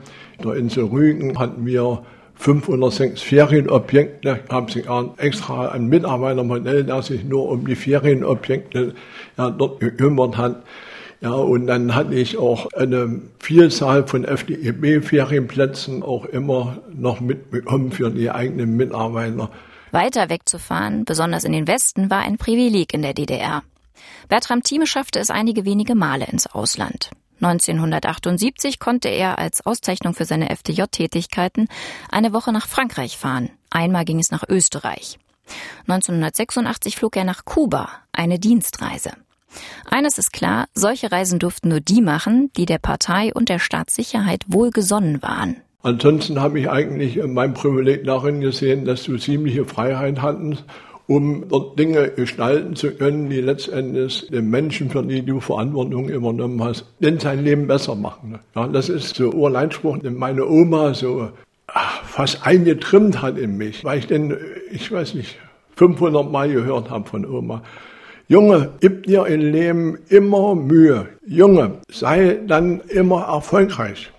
[0.43, 2.03] der Insel Rügen hatten wir
[2.35, 4.85] fünf oder sechs Ferienobjekte, haben sich
[5.17, 8.93] extra ein Mitarbeitermodell, der sich nur um die Ferienobjekte
[9.37, 10.63] ja, dort gekümmert hat.
[11.19, 18.11] Ja, und dann hatte ich auch eine Vielzahl von FDEB-Ferienplätzen auch immer noch mitbekommen für
[18.11, 19.49] die eigenen Mitarbeiter.
[19.91, 23.63] Weiter wegzufahren, besonders in den Westen, war ein Privileg in der DDR.
[24.27, 27.11] Bertram Thieme schaffte es einige wenige Male ins Ausland.
[27.41, 31.67] 1978 konnte er als Auszeichnung für seine FDJ-Tätigkeiten
[32.09, 33.49] eine Woche nach Frankreich fahren.
[33.69, 35.19] Einmal ging es nach Österreich.
[35.81, 39.11] 1986 flog er nach Kuba, eine Dienstreise.
[39.89, 44.43] Eines ist klar, solche Reisen durften nur die machen, die der Partei und der Staatssicherheit
[44.47, 45.61] wohlgesonnen waren.
[45.83, 50.65] Ansonsten habe ich eigentlich mein Privileg darin gesehen, dass du ziemliche Freiheit hattest,
[51.07, 56.61] um dort Dinge gestalten zu können, die letztendlich den Menschen, für die du Verantwortung übernommen
[56.63, 58.39] hast, denn sein Leben besser machen.
[58.55, 61.29] Ja, das ist so Urleinspruch, den meine Oma so
[61.67, 64.35] ach, fast eingetrimmt hat in mich, weil ich denn,
[64.71, 65.37] ich weiß nicht,
[65.75, 67.63] 500 Mal gehört habe von Oma.
[68.27, 71.07] Junge, gib dir im Leben immer Mühe.
[71.25, 74.11] Junge, sei dann immer erfolgreich.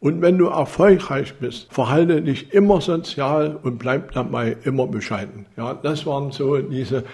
[0.00, 5.46] Und wenn du erfolgreich bist, verhalte dich immer sozial und bleib dabei immer bescheiden.
[5.56, 7.04] Ja, das waren so diese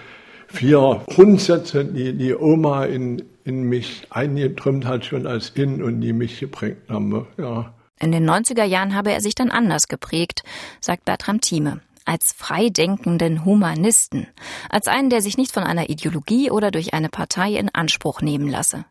[0.49, 6.12] vier Grundsätze, die die Oma in, in mich eingetrümmt hat, schon als Kind und die
[6.12, 7.27] mich geprägt haben.
[7.38, 7.73] Ja.
[8.01, 10.42] In den 90er Jahren habe er sich dann anders geprägt,
[10.81, 11.81] sagt Bertram Thieme.
[12.07, 14.27] Als freidenkenden Humanisten,
[14.68, 18.47] als einen, der sich nicht von einer Ideologie oder durch eine Partei in Anspruch nehmen
[18.47, 18.85] lasse.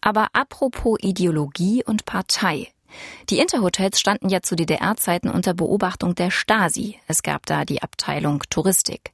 [0.00, 2.73] Aber apropos Ideologie und Partei.
[3.30, 6.96] Die Interhotels standen ja zu DDR-Zeiten unter Beobachtung der Stasi.
[7.06, 9.12] Es gab da die Abteilung Touristik.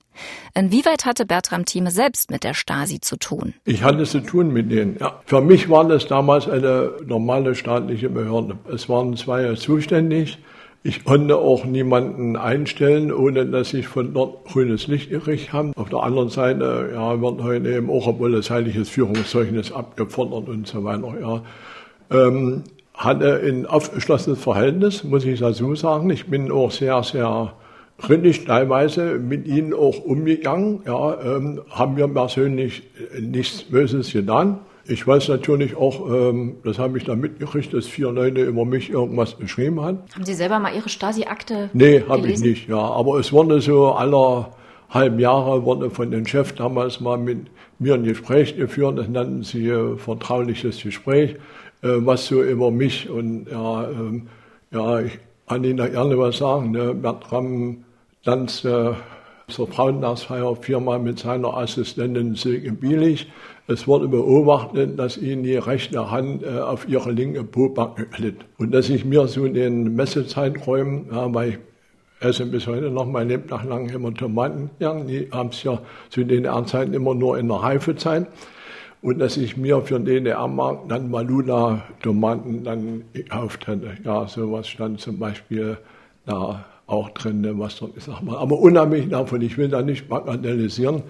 [0.54, 3.54] Inwieweit hatte Bertram Thieme selbst mit der Stasi zu tun?
[3.64, 4.96] Ich hatte zu tun mit denen.
[4.98, 5.20] Ja.
[5.24, 8.58] Für mich war das damals eine normale staatliche Behörde.
[8.72, 10.38] Es waren zwei zuständig.
[10.82, 15.72] Ich konnte auch niemanden einstellen, ohne dass ich von dort grünes Licht gekriegt habe.
[15.76, 20.82] Auf der anderen Seite ja, wird heute eben auch ein polizeiliches Führungszeugnis abgefordert und so
[20.82, 21.14] weiter.
[21.20, 21.42] Ja.
[22.10, 22.64] Ähm,
[23.00, 26.10] hatte ein aufgeschlossenes Verhältnis, muss ich dazu sagen.
[26.10, 27.54] Ich bin auch sehr, sehr
[27.98, 30.82] kritisch teilweise mit ihnen auch umgegangen.
[30.86, 32.82] Ja, ähm, haben wir persönlich
[33.18, 34.58] nichts Böses getan.
[34.84, 38.90] Ich weiß natürlich auch, ähm, das habe ich dann mitgekriegt, dass vier Leute über mich
[38.90, 40.00] irgendwas geschrieben haben.
[40.14, 42.78] Haben Sie selber mal Ihre Stasi-Akte Nee, habe ich nicht, ja.
[42.78, 44.50] Aber es wurde so aller
[44.90, 47.46] halben Jahre wurde von den Chef damals mal mit
[47.78, 48.98] mir ein Gespräch geführt.
[48.98, 51.36] Das nannten sie äh, vertrauliches Gespräch.
[51.82, 54.28] Äh, was so über mich und ja, ähm,
[54.70, 56.72] ja, ich kann Ihnen da gerne was sagen.
[56.72, 56.94] Ne?
[56.94, 57.84] Bertram
[58.22, 58.96] tanzte
[59.48, 63.28] zur Frauentagsfeier viermal mit seiner Assistentin Silke Bielich.
[63.66, 68.36] Es wurde beobachtet, dass ihn die rechte Hand äh, auf ihre linke Pobacke glitt.
[68.58, 71.58] Und dass ich mir so in den Messezeiträumen, ja, weil ich
[72.20, 75.80] esse bis heute noch mein Leben nach lang immer Tomaten, ja, die haben es ja
[76.10, 78.26] zu den Zeiten immer nur in der Reifezeit
[79.02, 83.96] und dass ich mir für den DDR-Markt dann Malula-Tomaten dann gekauft hätte.
[84.04, 85.78] Ja, sowas stand zum Beispiel
[86.26, 90.08] da auch drin, ne, was dort, sag mal, aber unabhängig davon, ich will da nicht
[90.08, 91.04] bagatellisieren.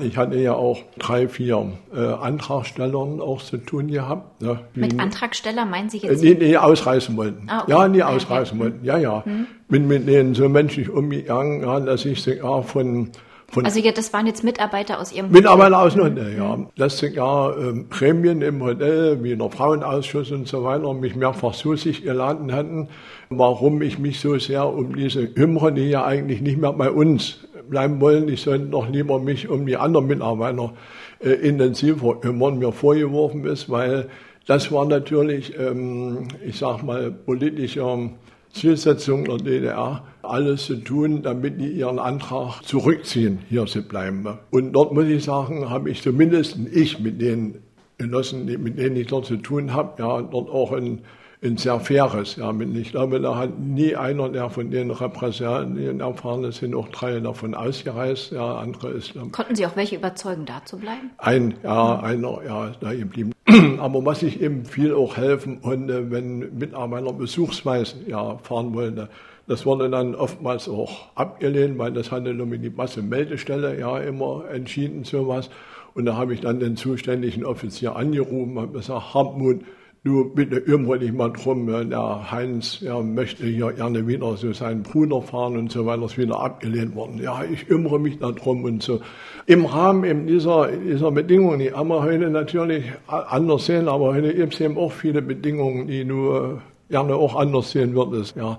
[0.00, 4.40] Ich hatte ja auch drei, vier äh, Antragstellern auch zu tun gehabt.
[4.40, 6.22] Ne, Mit Antragsteller meinen Sie jetzt?
[6.22, 7.48] Äh, die, die ausreißen wollten.
[7.48, 7.70] Ah, okay.
[7.70, 8.84] Ja, die ausreißen wollten.
[8.84, 9.24] Ja, ja.
[9.24, 9.46] Hm.
[9.68, 13.10] Bin mit denen so menschlich umgegangen, ja, dass ich sogar von
[13.54, 16.58] von also ja, das waren jetzt Mitarbeiter aus Ihrem Mitarbeiter aus dem Hotel, ja.
[16.76, 21.76] Letztes Jahr ähm, Prämien im Hotel, wie der Frauenausschuss und so weiter, mich mehrfach zu
[21.76, 22.88] sich geladen hatten,
[23.30, 27.46] warum ich mich so sehr um diese kümmere, die ja eigentlich nicht mehr bei uns
[27.70, 28.28] bleiben wollen.
[28.28, 30.72] Ich sollte noch lieber mich um die anderen Mitarbeiter
[31.20, 34.08] äh, intensiver kümmern, mir vorgeworfen ist, weil
[34.46, 38.10] das war natürlich, ähm, ich sag mal, politischer
[38.54, 44.26] Zielsetzung der DDR, alles zu tun, damit die ihren Antrag zurückziehen, hier zu bleiben.
[44.50, 47.56] Und dort muss ich sagen, habe ich zumindest ich mit den
[47.98, 51.00] Genossen, mit denen ich dort zu tun habe, ja, dort auch ein,
[51.44, 56.00] ein sehr faires, ja, mit, ich glaube, da hat nie einer, der von den Repressalien
[56.00, 59.14] erfahren ist, sind auch drei davon ausgereist, ja, andere ist.
[59.32, 61.10] Konnten Sie auch welche überzeugen, da zu bleiben?
[61.18, 63.32] Ein, ja, einer, ja, da geblieben.
[63.78, 69.08] Aber was ich eben viel auch helfen konnte, wenn Mitarbeiter besuchsweise ja, fahren wollten,
[69.46, 75.04] das wurde dann oftmals auch abgelehnt, weil das hatte nur die Massenmeldestelle ja immer entschieden,
[75.04, 75.50] sowas.
[75.92, 79.60] Und da habe ich dann den zuständigen Offizier angerufen und gesagt, Hartmut,
[80.04, 84.82] du bitte irgendwo nicht mal drum, der Heinz ja, möchte hier gerne wieder so seinen
[84.82, 87.18] Bruder fahren und so weiter, ist wieder abgelehnt worden.
[87.22, 89.00] Ja, ich kümmere mich da drum und so.
[89.46, 94.34] Im Rahmen eben dieser, dieser Bedingungen, die haben wir heute natürlich anders sehen, aber heute
[94.34, 96.58] gibt es eben auch viele Bedingungen, die du
[96.90, 98.36] gerne auch anders sehen würdest.
[98.36, 98.58] Ja,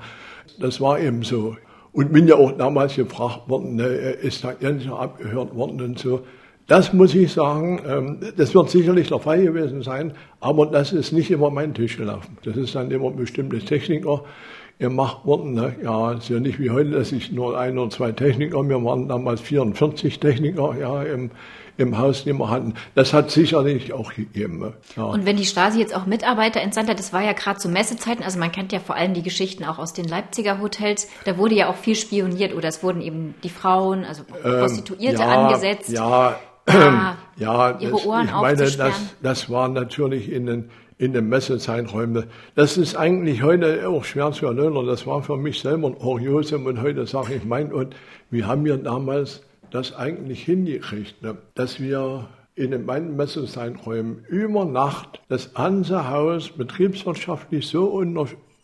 [0.60, 1.56] das war eben so.
[1.92, 6.22] Und bin ja auch damals gefragt worden, ne, ist da Jens abgehört worden und so.
[6.68, 11.12] Das muss ich sagen, ähm, das wird sicherlich der Fall gewesen sein, aber das ist
[11.12, 12.38] nicht über meinen Tisch gelaufen.
[12.44, 14.24] Das ist dann immer bestimmte Techniker
[14.80, 15.54] gemacht worden.
[15.54, 15.76] Ne?
[15.84, 19.08] Ja, ist ja nicht wie heute, dass ich nur ein oder zwei Techniker, wir waren
[19.08, 21.32] damals 44 Techniker ja, im,
[21.78, 22.74] im Haus, die wir hatten.
[22.96, 24.60] Das hat sicherlich auch gegeben.
[24.60, 24.74] Ne?
[24.98, 25.04] Ja.
[25.04, 28.24] Und wenn die Stasi jetzt auch Mitarbeiter entsandt hat, das war ja gerade zu Messezeiten,
[28.24, 31.56] also man kennt ja vor allem die Geschichten auch aus den Leipziger Hotels, da wurde
[31.56, 35.46] ja auch viel spioniert oder es wurden eben die Frauen, also ähm, Prostituierte ähm, ja,
[35.46, 35.90] angesetzt.
[35.90, 41.14] Ja, ah, ja, ihre das, Ohren ich meine, das, das war natürlich in den, in
[41.14, 42.26] den Messezeiträumen.
[42.56, 44.86] Das ist eigentlich heute auch schwer zu erinnern.
[44.86, 47.96] Das war für mich selber ein Kuriosum und heute sage ich, mein und
[48.32, 51.38] wie haben wir damals das eigentlich hingekriegt, ne?
[51.56, 58.02] dass wir in den meinen Messezeiträumen über Nacht das ganze Haus betriebswirtschaftlich so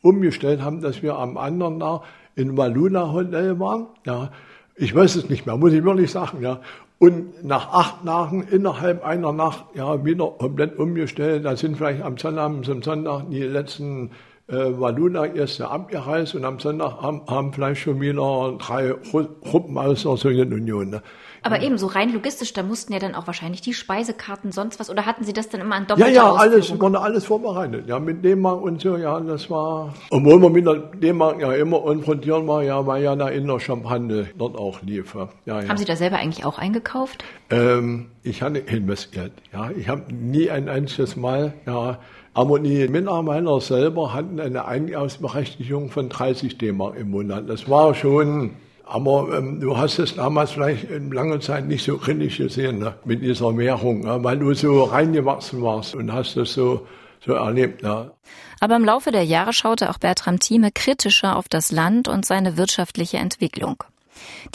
[0.02, 2.04] umgestellt haben, dass wir am anderen Tag
[2.36, 3.88] in Valuna Hotel waren.
[4.06, 4.32] Ja,
[4.76, 6.62] ich weiß es nicht mehr, muss ich wirklich sagen, ja.
[7.02, 11.46] Und nach acht Tagen, innerhalb einer Nacht, ja, wieder komplett umgestellt.
[11.46, 14.12] Da sind vielleicht am Sonntag, am Sonntag die letzten
[14.48, 18.94] äh, Waluna-Gäste abgereist und am Sonntag haben, haben vielleicht schon wieder drei
[19.42, 20.92] Gruppen aus der Sowjetunion.
[20.92, 21.02] Ne?
[21.44, 21.64] Aber ja.
[21.64, 25.06] eben so rein logistisch, da mussten ja dann auch wahrscheinlich die Speisekarten, sonst was, oder
[25.06, 27.88] hatten Sie das dann immer an doppelter Ja, ja, alles, wurde alles vorbereitet.
[27.88, 31.80] Ja, mit D-Mark und so, ja, das war, obwohl man mit der D-Mark ja immer
[31.80, 35.16] konfrontiert war, ja, weil ja da in der Champagne dort auch lief.
[35.46, 35.68] Ja, ja.
[35.68, 37.24] Haben Sie da selber eigentlich auch eingekauft?
[37.50, 39.72] Ähm, ich hatte investiert, ja.
[39.72, 42.00] Ich habe nie ein einziges Mal, ja,
[42.34, 47.50] aber die Mitarbeiter selber hatten eine Eingangsberechtigung von 30 D-Mark im Monat.
[47.50, 48.52] Das war schon
[48.92, 52.96] aber ähm, du hast es damals vielleicht in langer Zeit nicht so kritisch gesehen ne,
[53.06, 56.86] mit dieser Währung, ne, weil du so reingewachsen warst und hast das so,
[57.26, 57.84] so erlebt.
[57.84, 58.12] Ne.
[58.60, 62.58] Aber im Laufe der Jahre schaute auch Bertram Thieme kritischer auf das Land und seine
[62.58, 63.82] wirtschaftliche Entwicklung.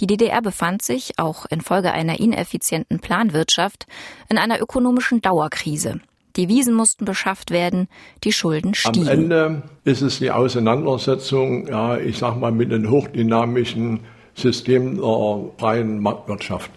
[0.00, 3.86] Die DDR befand sich, auch infolge einer ineffizienten Planwirtschaft,
[4.28, 6.00] in einer ökonomischen Dauerkrise.
[6.36, 7.88] Die Wiesen mussten beschafft werden,
[8.22, 9.08] die Schulden stiegen.
[9.08, 14.00] Am Ende ist es die Auseinandersetzung, ja, ich sag mal, mit den hochdynamischen
[14.36, 16.70] System der freien Marktwirtschaft.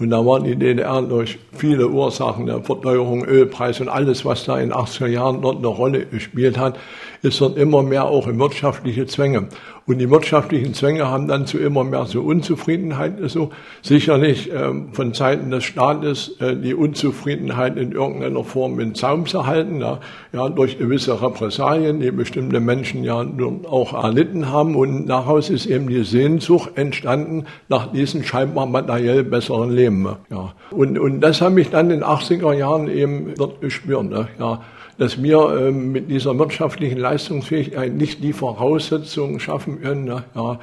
[0.00, 4.58] Und da waren die DDR durch viele Ursachen der Verteuerung, Ölpreis und alles, was da
[4.58, 6.76] in den 80er Jahren dort eine Rolle gespielt hat,
[7.22, 9.48] ist dort immer mehr auch in wirtschaftliche Zwänge.
[9.86, 13.16] Und die wirtschaftlichen Zwänge haben dann zu immer mehr so Unzufriedenheit.
[13.26, 13.50] So
[13.82, 19.46] sicherlich ähm, von Seiten des Staates äh, die Unzufriedenheit in irgendeiner Form in Zaum zu
[19.46, 20.00] halten, ja,
[20.32, 24.74] ja, durch gewisse Repressalien, die bestimmte Menschen ja nun auch erlitten haben.
[24.74, 30.08] Und daraus ist eben die Sehnsucht entstanden nach diesem scheinbar materiell besseren Leben.
[30.30, 30.54] Ja.
[30.70, 34.04] Und, und das habe ich dann in den 80er Jahren eben dort gespürt.
[34.04, 34.28] Ne?
[34.38, 34.62] Ja
[34.98, 40.58] dass wir ähm, mit dieser wirtschaftlichen Leistungsfähigkeit nicht die Voraussetzungen schaffen können, ne, ja,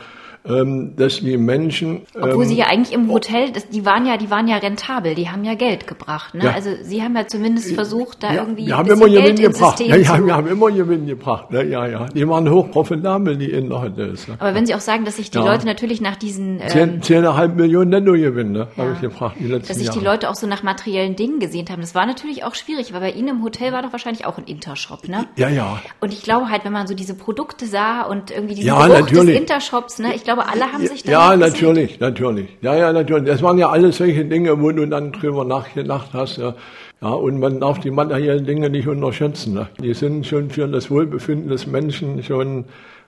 [0.45, 2.01] ähm, dass die Menschen.
[2.15, 5.15] Obwohl ähm, sie ja eigentlich im Hotel, das, die waren ja, die waren ja rentabel,
[5.15, 6.33] die haben ja Geld gebracht.
[6.33, 6.45] Ne?
[6.45, 6.51] Ja.
[6.53, 8.67] Also sie haben ja zumindest versucht, da ja, irgendwie.
[8.67, 9.79] Wir haben immer Gewinn gebracht.
[9.79, 11.51] Ja, ja, wir haben immer Gewinn gebracht.
[11.51, 11.65] Ne?
[11.65, 12.05] Ja, ja.
[12.07, 14.27] Die waren hochprofitabel, die Inhotels.
[14.27, 14.35] Ne?
[14.39, 15.45] Aber wenn Sie auch sagen, dass sich die ja.
[15.45, 18.67] Leute natürlich nach diesen ähm, 10,5 Millionen Nettogewinn, ne?
[18.77, 19.99] habe ich gebracht die letzten Dass sich Jahre.
[19.99, 21.81] die Leute auch so nach materiellen Dingen gesehnt haben.
[21.81, 24.45] Das war natürlich auch schwierig, weil bei Ihnen im Hotel war doch wahrscheinlich auch ein
[24.45, 25.27] Intershop, ne?
[25.35, 25.79] Ja, ja.
[25.99, 29.07] Und ich glaube halt, wenn man so diese Produkte sah und irgendwie diese ja, Geruch
[29.07, 30.15] des Intershops, ne?
[30.15, 32.47] Ich glaube, alle haben sich da Ja, natürlich, natürlich.
[32.61, 33.25] Ja, ja, natürlich.
[33.25, 36.55] Das waren ja alles solche Dinge, wo du dann drüber nachgedacht hast, ja.
[37.01, 39.55] Ja, und man darf die materiellen Dinge nicht unterschätzen.
[39.55, 39.67] Ne?
[39.81, 42.65] Die sind schon für das Wohlbefinden des Menschen schon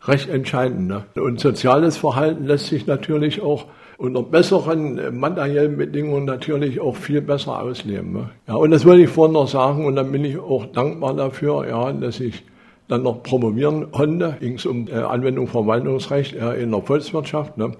[0.07, 0.88] recht entscheidend.
[0.88, 1.03] Ne?
[1.15, 3.65] Und soziales Verhalten lässt sich natürlich auch
[3.97, 8.13] unter besseren äh, materiellen Bedingungen natürlich auch viel besser ausleben.
[8.13, 8.30] Ne?
[8.47, 11.67] Ja, und das wollte ich vorhin noch sagen und dann bin ich auch dankbar dafür,
[11.67, 12.43] ja, dass ich
[12.88, 14.38] dann noch promovieren konnte.
[14.39, 17.57] Ging es um äh, Anwendung Verwaltungsrecht in der Volkswirtschaft.
[17.57, 17.71] Ne.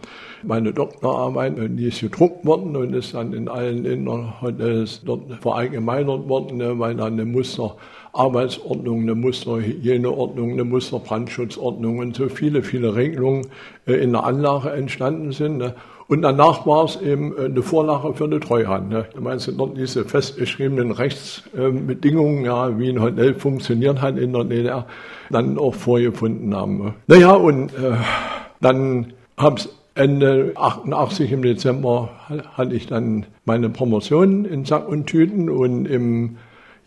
[0.46, 6.28] Meine Doktorarbeit, äh, die ist gedruckt worden und ist dann in allen Innenhotels dort verallgemeinert
[6.28, 13.48] worden, ne, weil dann eine Musterarbeitsordnung, eine Musterhygieneordnung, eine Musterbrandschutzordnung und so viele, viele Regelungen
[13.88, 15.60] äh, in der Anlage entstanden sind.
[15.60, 15.76] Ne.
[16.14, 18.92] Und danach war es eben äh, eine Vorlage für eine Treuhand.
[18.92, 19.08] Ne?
[19.16, 24.86] Du meinst dort diese festgeschriebenen Rechtsbedingungen, ja, wie ein Hotel funktioniert hat in der DDR,
[25.32, 26.78] dann auch vorgefunden haben.
[26.78, 26.94] Ne?
[27.08, 27.96] Naja, und äh,
[28.62, 32.10] dann habe es Ende 88 im Dezember
[32.56, 36.38] hatte ich dann meine Promotion in Sack und Tüten und im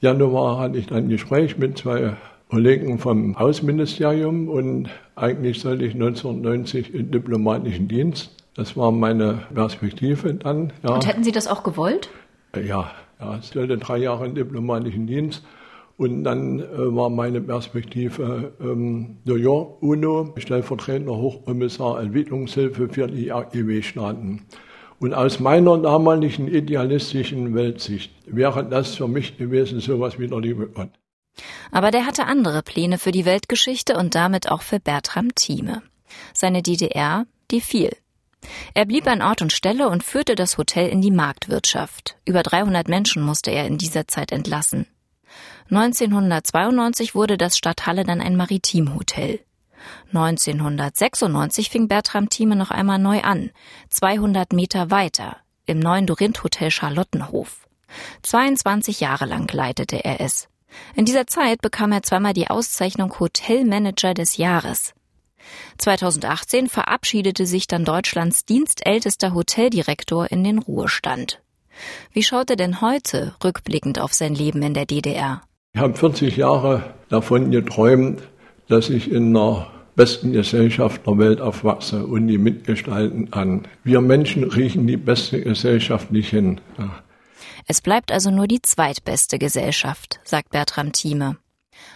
[0.01, 2.13] Januar hatte ich dann ein Gespräch mit zwei
[2.49, 10.35] Kollegen vom Außenministerium und eigentlich sollte ich 1990 in diplomatischen Dienst das war meine Perspektive
[10.35, 10.73] dann.
[10.83, 10.95] Ja.
[10.95, 12.09] Und hätten Sie das auch gewollt?
[12.55, 12.91] Ja,
[13.21, 15.45] ja, ich sollte drei Jahre in diplomatischen Dienst.
[15.99, 23.31] Und dann äh, war meine Perspektive ähm, New York, UNO, stellvertretender Hochkommissar Entwicklungshilfe für die
[23.31, 24.43] RIW-Staaten.
[24.99, 30.67] Und aus meiner damaligen idealistischen Weltsicht wäre das für mich gewesen, sowas wie der liebe
[30.67, 30.91] Gott.
[31.71, 35.83] Aber der hatte andere Pläne für die Weltgeschichte und damit auch für Bertram Thieme.
[36.33, 37.91] Seine DDR, die fiel.
[38.75, 42.17] Er blieb an Ort und Stelle und führte das Hotel in die Marktwirtschaft.
[42.25, 44.87] Über 300 Menschen musste er in dieser Zeit entlassen.
[45.71, 49.41] 1992 wurde das Stadthalle dann ein Maritimhotel.
[50.09, 53.51] 1996 fing Bertram Thieme noch einmal neu an,
[53.91, 55.37] 200 Meter weiter,
[55.67, 57.67] im neuen Dorint Hotel Charlottenhof.
[58.23, 60.49] 22 Jahre lang leitete er es.
[60.95, 64.95] In dieser Zeit bekam er zweimal die Auszeichnung Hotelmanager des Jahres.
[65.79, 71.41] 2018 verabschiedete sich dann Deutschlands dienstältester Hoteldirektor in den Ruhestand.
[72.13, 75.43] Wie schaut er denn heute rückblickend auf sein Leben in der DDR?
[75.75, 78.23] Ich habe 40 Jahre davon geträumt,
[78.69, 83.67] dass ich in einer besten Gesellschaft der Welt aufwachse und die mitgestalten an.
[83.83, 86.61] Wir Menschen riechen die beste Gesellschaft nicht hin.
[87.67, 91.37] Es bleibt also nur die zweitbeste Gesellschaft, sagt Bertram Thieme.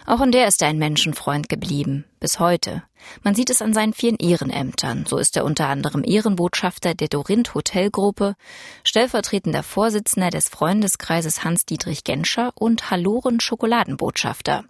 [0.05, 2.83] Auch in der ist er ein Menschenfreund geblieben, bis heute.
[3.23, 5.05] Man sieht es an seinen vielen Ehrenämtern.
[5.07, 8.35] So ist er unter anderem Ehrenbotschafter der Dorint Hotelgruppe,
[8.83, 14.65] stellvertretender Vorsitzender des Freundeskreises Hans-Dietrich Genscher und Halloren Schokoladenbotschafter.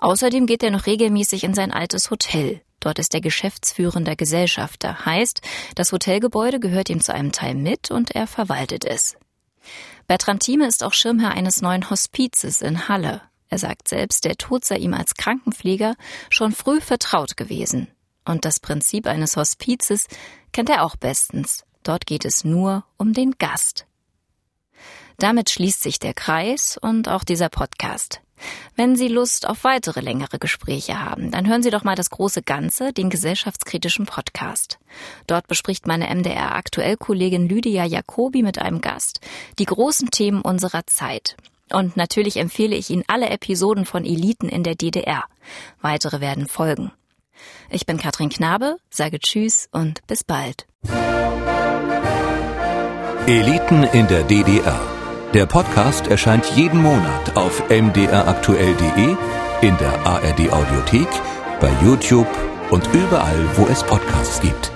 [0.00, 2.60] Außerdem geht er noch regelmäßig in sein altes Hotel.
[2.80, 5.04] Dort ist er geschäftsführender Gesellschafter.
[5.04, 5.42] Heißt,
[5.74, 9.16] das Hotelgebäude gehört ihm zu einem Teil mit und er verwaltet es.
[10.06, 13.22] Bertram Thieme ist auch Schirmherr eines neuen Hospizes in Halle.
[13.50, 15.96] Er sagt selbst, der Tod sei ihm als Krankenpfleger
[16.30, 17.88] schon früh vertraut gewesen.
[18.24, 20.06] Und das Prinzip eines Hospizes
[20.52, 21.64] kennt er auch bestens.
[21.82, 23.86] Dort geht es nur um den Gast.
[25.18, 28.22] Damit schließt sich der Kreis und auch dieser Podcast.
[28.74, 32.42] Wenn Sie Lust auf weitere längere Gespräche haben, dann hören Sie doch mal das große
[32.42, 34.78] Ganze, den gesellschaftskritischen Podcast.
[35.26, 39.20] Dort bespricht meine MDR aktuell Kollegin Lydia Jacobi mit einem Gast
[39.58, 41.36] die großen Themen unserer Zeit.
[41.72, 45.24] Und natürlich empfehle ich Ihnen alle Episoden von Eliten in der DDR.
[45.80, 46.92] Weitere werden folgen.
[47.70, 50.66] Ich bin Katrin Knabe, sage Tschüss und bis bald.
[53.26, 54.80] Eliten in der DDR.
[55.34, 59.16] Der Podcast erscheint jeden Monat auf mdraktuell.de,
[59.62, 61.08] in der ARD Audiothek,
[61.60, 62.26] bei YouTube
[62.70, 64.72] und überall, wo es Podcasts gibt.